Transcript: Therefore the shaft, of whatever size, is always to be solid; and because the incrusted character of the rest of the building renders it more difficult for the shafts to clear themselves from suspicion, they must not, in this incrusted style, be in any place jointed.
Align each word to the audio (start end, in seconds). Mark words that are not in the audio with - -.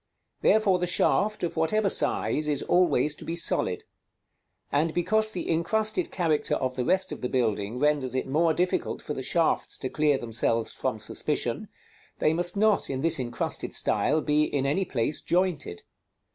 Therefore 0.41 0.79
the 0.79 0.87
shaft, 0.87 1.43
of 1.43 1.55
whatever 1.55 1.87
size, 1.87 2.47
is 2.47 2.63
always 2.63 3.13
to 3.13 3.23
be 3.23 3.35
solid; 3.35 3.83
and 4.71 4.95
because 4.95 5.29
the 5.29 5.47
incrusted 5.47 6.09
character 6.09 6.55
of 6.55 6.75
the 6.75 6.83
rest 6.83 7.11
of 7.11 7.21
the 7.21 7.29
building 7.29 7.77
renders 7.77 8.15
it 8.15 8.25
more 8.27 8.51
difficult 8.51 8.99
for 9.03 9.13
the 9.13 9.21
shafts 9.21 9.77
to 9.77 9.89
clear 9.89 10.17
themselves 10.17 10.73
from 10.73 10.97
suspicion, 10.97 11.67
they 12.17 12.33
must 12.33 12.57
not, 12.57 12.89
in 12.89 13.01
this 13.01 13.19
incrusted 13.19 13.75
style, 13.75 14.21
be 14.21 14.45
in 14.45 14.65
any 14.65 14.85
place 14.85 15.21
jointed. 15.21 15.83